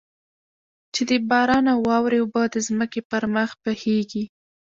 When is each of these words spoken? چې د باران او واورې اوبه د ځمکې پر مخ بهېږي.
چې 0.93 1.01
د 1.09 1.11
باران 1.29 1.65
او 1.73 1.79
واورې 1.89 2.17
اوبه 2.21 2.43
د 2.53 2.55
ځمکې 2.67 3.01
پر 3.09 3.23
مخ 3.35 3.49
بهېږي. 3.63 4.23